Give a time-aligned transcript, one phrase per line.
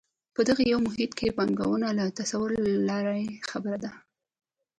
[0.35, 2.57] په دغسې یو محیط کې پانګونه له تصوره
[2.89, 3.91] لرې خبره ده.